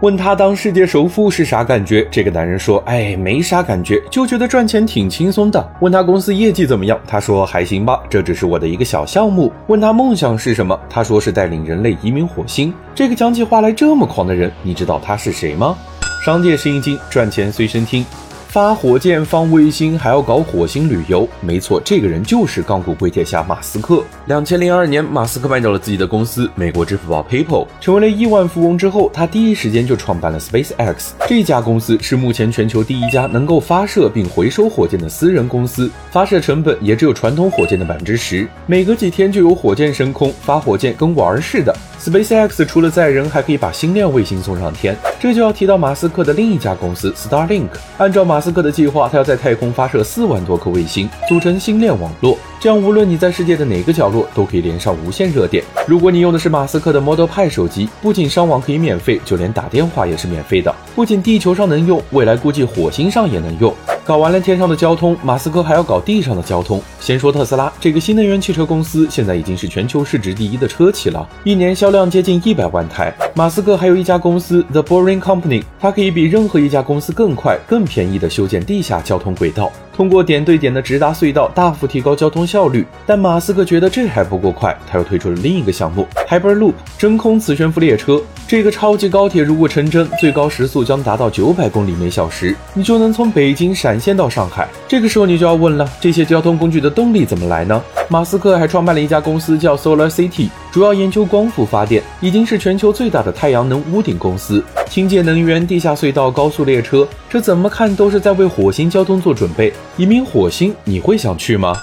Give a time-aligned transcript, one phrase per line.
[0.00, 2.06] 问他当世界首富是啥感觉？
[2.08, 6.96] 这个男人说：“哎，没啥感觉，就觉得赚钱挺轻松的。”问他公司业绩怎么样？
[7.04, 10.78] 他说：“还行吧，这只是我的一个小项目。”问他梦想是什么？
[10.88, 12.72] 他说是带领人类移民火星。
[12.94, 15.76] 这个讲起话来这么狂的人，你知道他是谁吗？
[16.24, 18.06] 商界生意经，赚钱随身听。
[18.48, 21.28] 发火箭、放卫星，还要搞火星旅游。
[21.42, 24.02] 没错，这个人就是钢骨龟铁侠马斯克。
[24.24, 31.10] 两千零二年，马斯克卖掉了自己的公司——美国支付宝 PayPal，成为了亿万富翁之后，他第一时间就创办了 SpaceX。
[31.26, 38.48] 这家公司是目前全球第一家能够发射并回收火箭的私人公司，发射成本也只有传统火箭的百分之十。
[38.64, 41.76] 每隔几天就有火箭升空，发火箭跟玩儿似的。
[42.00, 44.96] SpaceX 除了载人，还可以把星链卫星送上天。
[45.20, 47.68] 这就要提到马斯克的另一家公司 Starlink。
[47.98, 52.38] 按照马马斯克的计划，他要在太空发射四万多颗卫星，组成星链网络。
[52.60, 55.64] 这样，无论你在世界的哪个角落，都可以连上无线热点。
[55.88, 60.72] 如果你用的是马斯克的 Model 派手机，不仅上网可以免费，就连打电话也是免费的。
[60.94, 63.74] 不仅地球上能用，未来估计火星上也能用。
[64.08, 66.80] 搞完了天上的交通，马斯克还要搞地上的交通。
[66.98, 73.12] 先说特斯拉这个新能源汽车公司，现在已经是全球市值第一的车企了，一年销量接近一百万台。
[73.34, 79.70] 马斯克还有一家公司 The Boring Company，它可以比任何一家公司更快、更便宜的修建地下交通轨道。
[79.94, 82.86] 通过点对点的直达隧道，大幅提高交通效率。
[83.04, 88.22] 但马斯克觉得这还不够快，他又推出了另一个项目 Hyperloop 真空磁悬浮列车。
[88.46, 94.68] 这个超级高铁如果成真，最高时速将达到九百公里每小时，你就能从北京闪先到上海。
[94.86, 97.82] 这个时候你就要问了，这些交通工具的动力怎么来呢？
[98.08, 104.62] 马斯克还创办了一家公司叫 Solar City，主要研究光伏发电，已经是全球最大的太阳能屋顶公司。
[104.88, 109.72] 清洁能源、地下隧道、高速列车，这怎么看都是在为火星交通做准备。
[109.96, 111.76] 移民火星，你会想去吗？